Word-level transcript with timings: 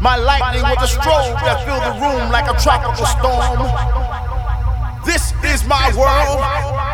My 0.00 0.16
lightning 0.16 0.62
was 0.62 0.80
the 0.80 0.98
strobe 0.98 1.36
that 1.44 1.60
filled 1.68 1.84
the 1.84 1.92
room 2.00 2.32
like 2.32 2.48
a 2.48 2.56
tropical 2.56 3.04
storm. 3.04 3.68
This 5.04 5.34
is 5.44 5.68
my 5.68 5.92
world. 5.92 6.40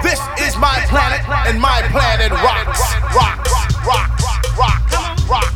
This 0.02 0.18
is 0.42 0.56
my 0.58 0.82
planet, 0.90 1.22
and 1.46 1.60
my 1.60 1.82
planet 1.94 2.32
rocks, 2.32 2.82
rocks, 3.14 3.52
rocks, 3.86 4.26
rocks, 4.58 4.92
rocks, 4.98 5.28
rocks, 5.30 5.55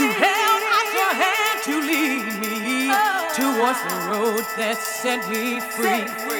To 0.00 0.06
held 0.06 0.62
out 0.76 0.88
your 0.96 1.12
hand 1.22 1.58
to 1.64 1.74
lead 1.90 2.24
me. 2.40 2.88
Towards 3.36 3.82
the 3.84 3.96
road 4.08 4.46
that 4.56 4.78
set 4.78 5.28
me 5.28 5.60
free. 5.60 6.39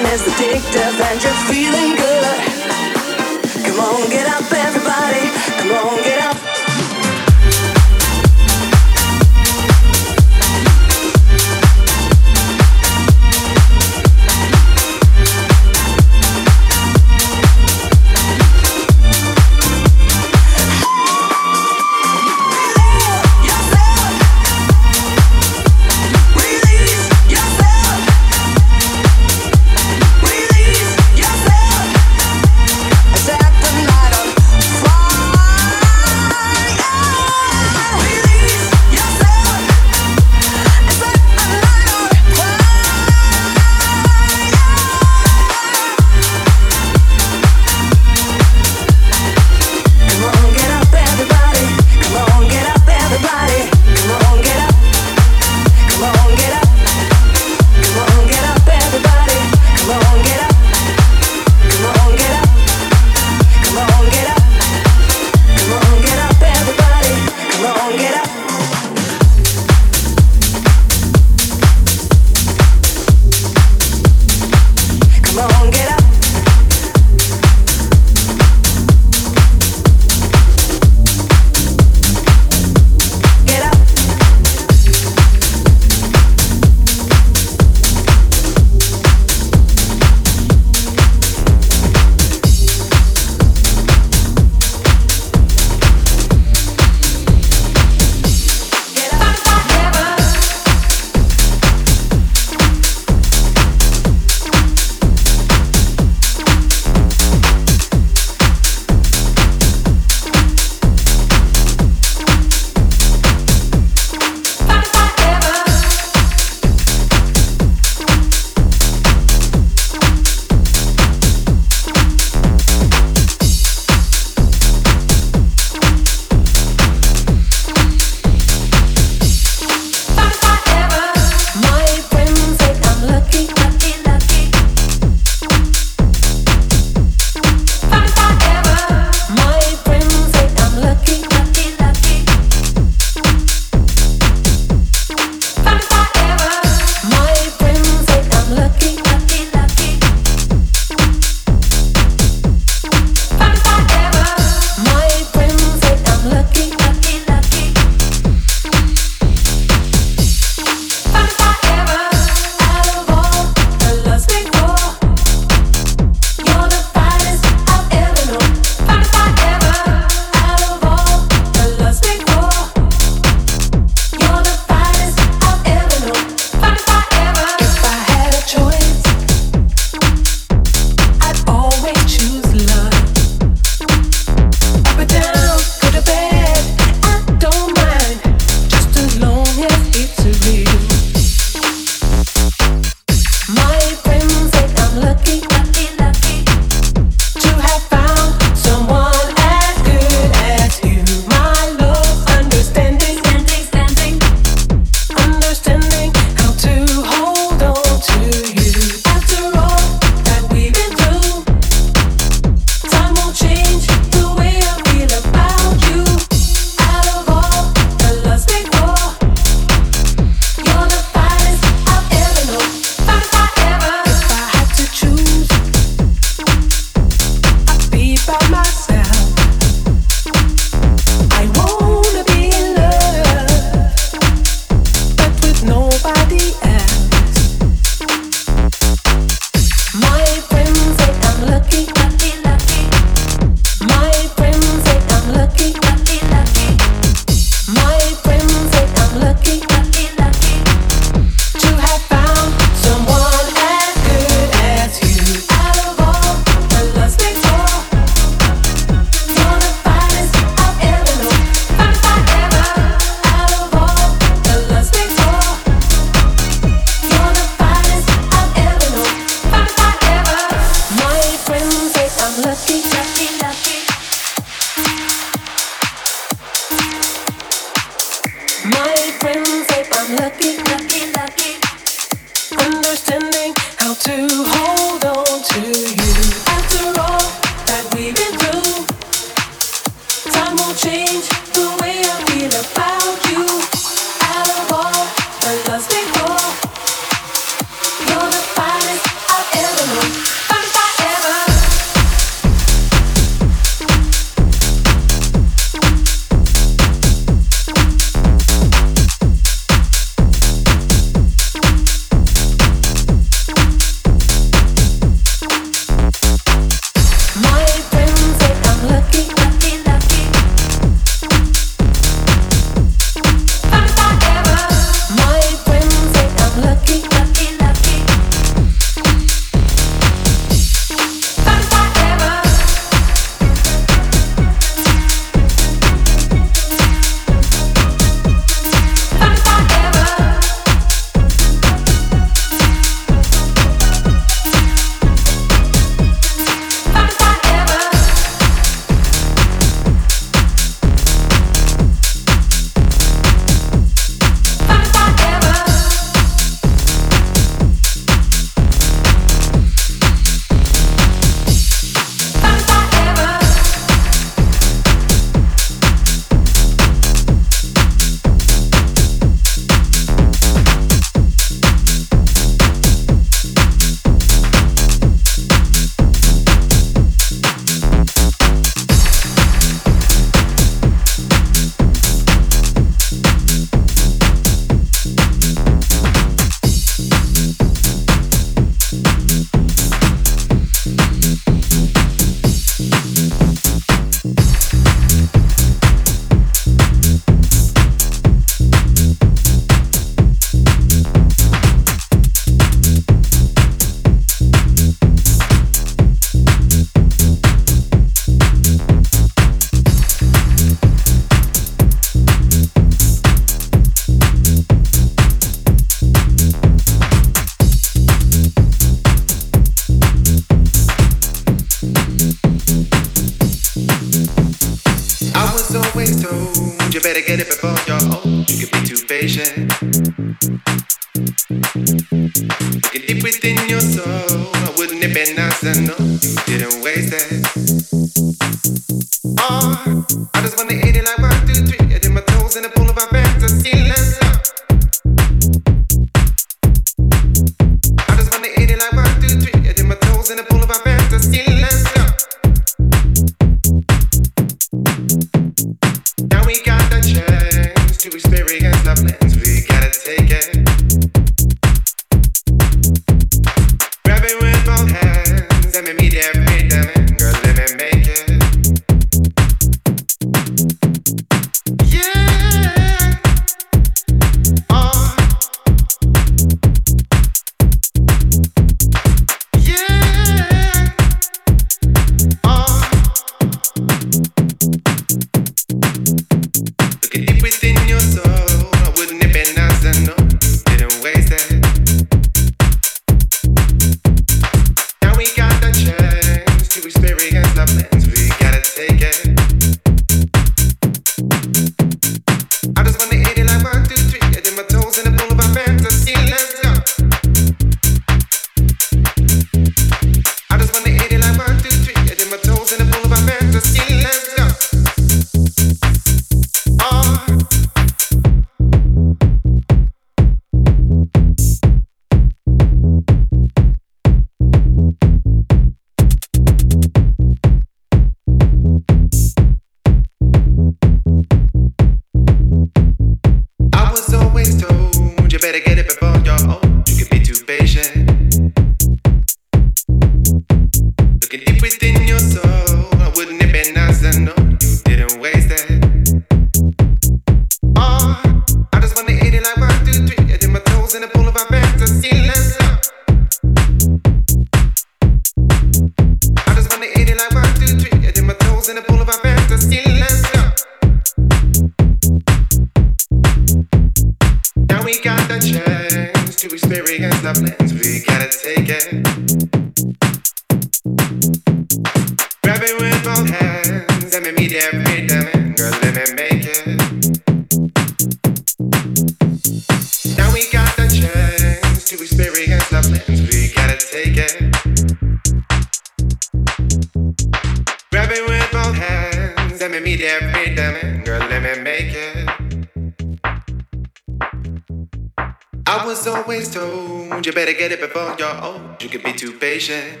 get 597.60 597.72
it 597.72 597.80
before 597.80 598.16
you're 598.18 598.42
old. 598.42 598.82
You 598.82 598.88
can 598.88 599.02
be 599.02 599.12
too 599.12 599.32
patient. 599.34 600.00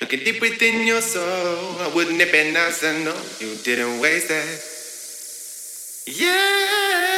Looking 0.00 0.20
deep 0.20 0.40
within 0.40 0.86
your 0.86 1.00
soul, 1.00 1.90
wouldn't 1.96 2.20
it 2.20 2.30
be 2.30 2.52
nice 2.52 2.78
to 2.82 2.92
know 3.02 3.20
you 3.40 3.56
didn't 3.64 3.98
waste 3.98 4.30
it? 4.30 4.62
Yeah. 6.16 7.15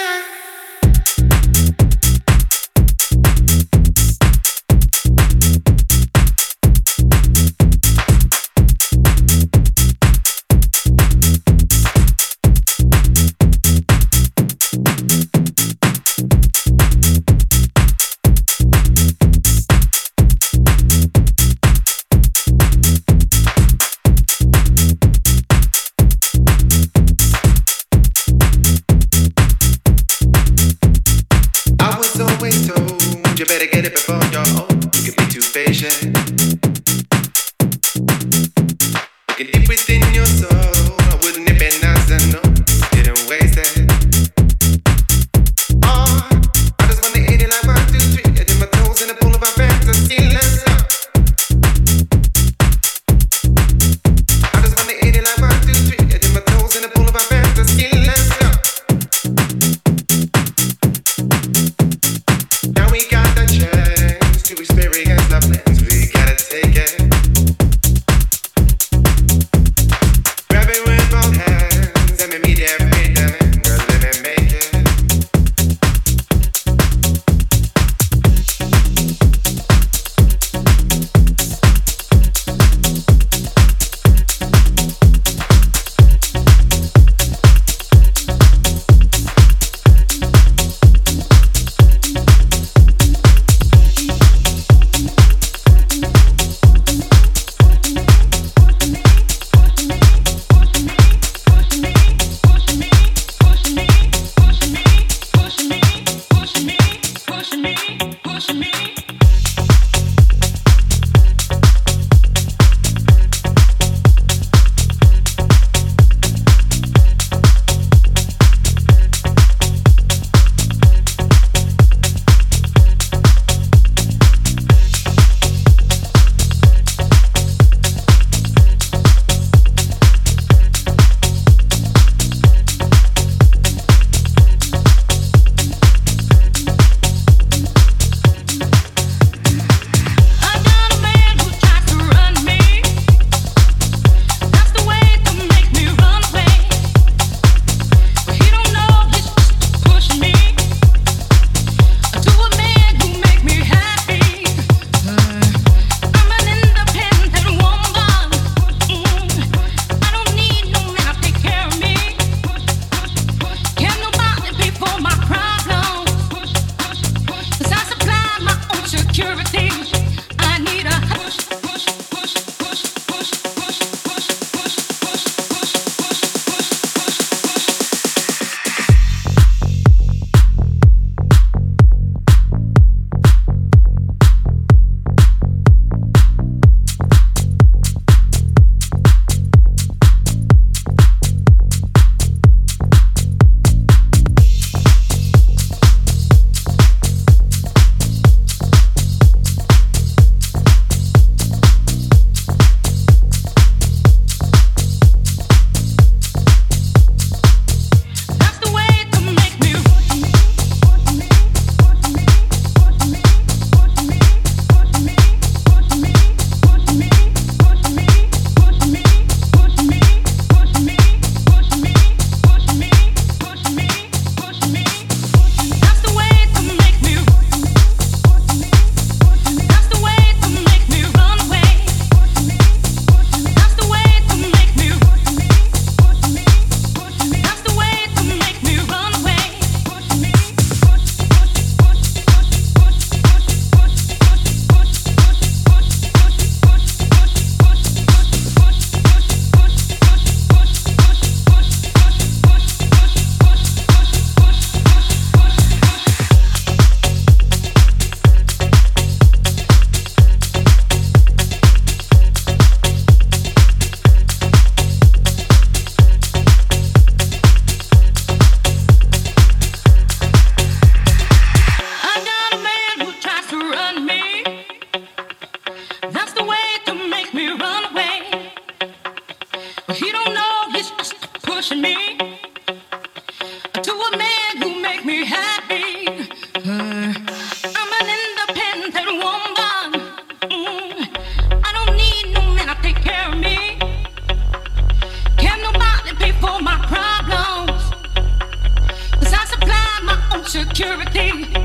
security. 300.78 301.57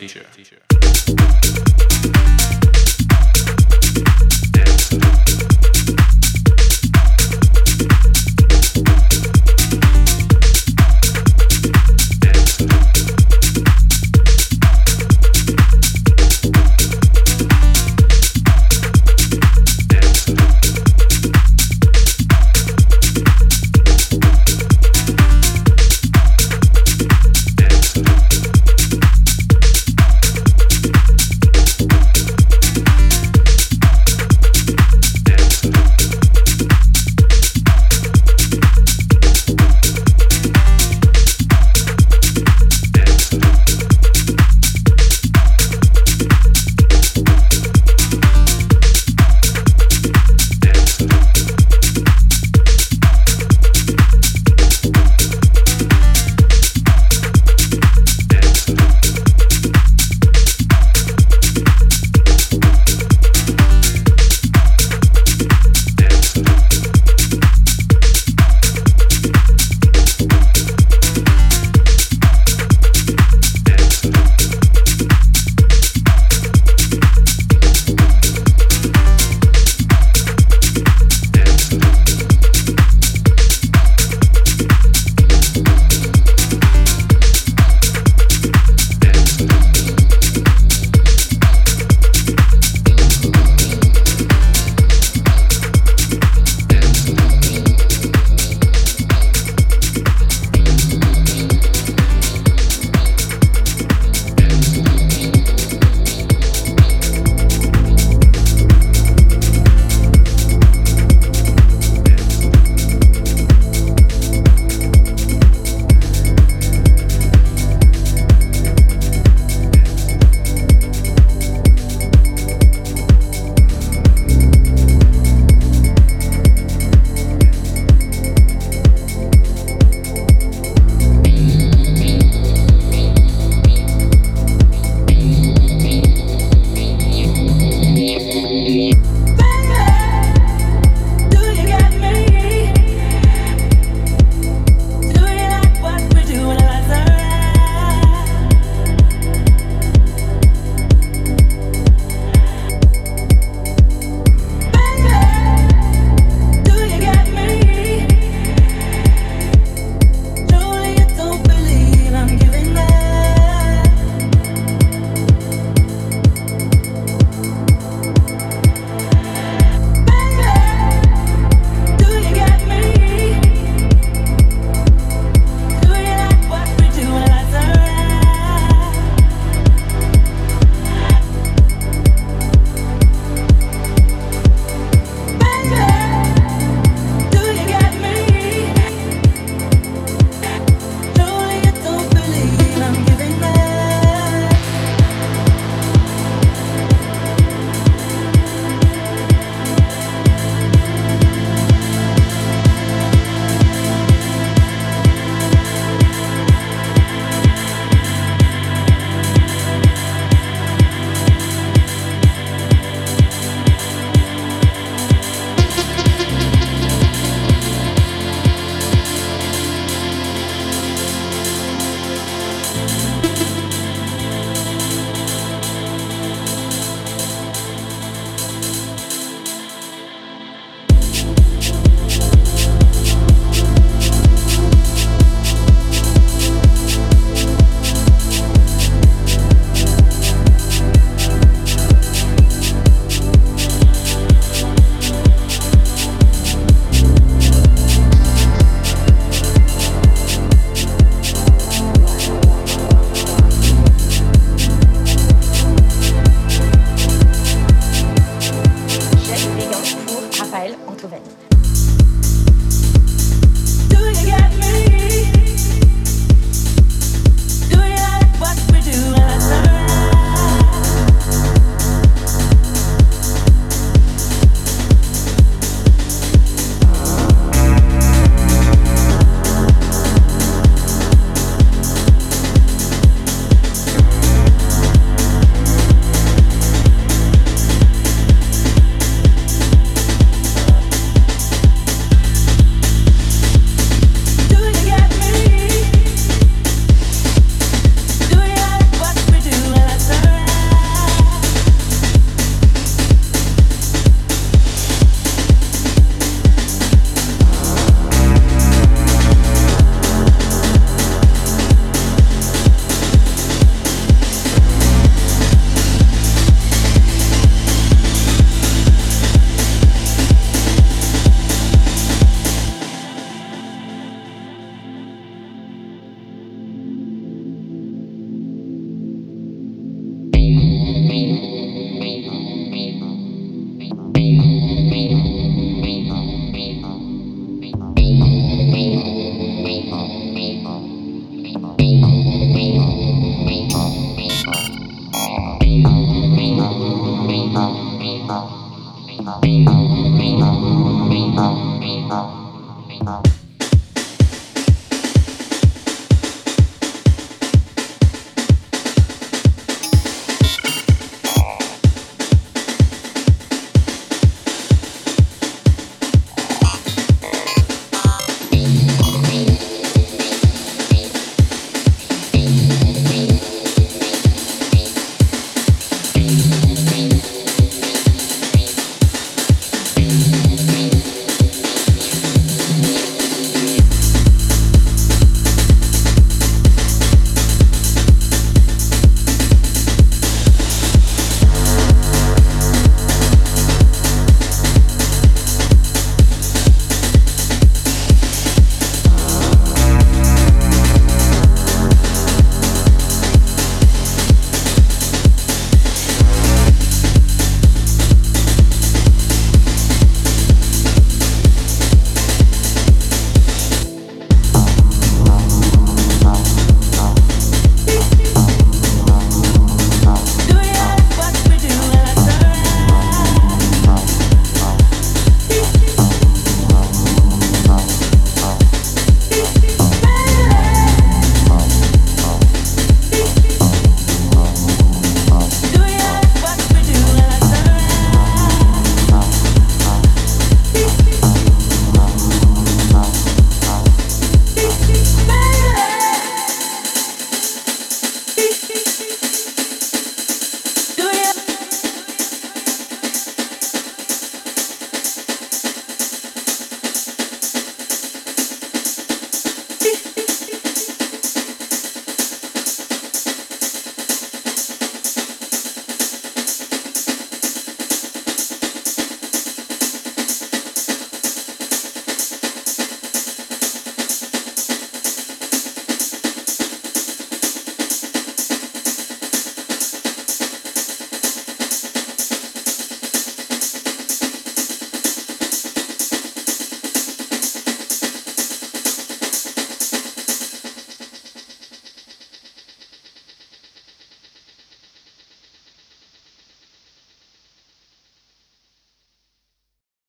Was 0.00 0.77